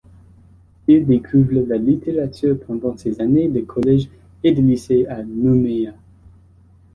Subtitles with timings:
[0.87, 4.09] Il découvre la littérature pendant ses années de collège
[4.43, 5.93] et de lycée à Nouméa.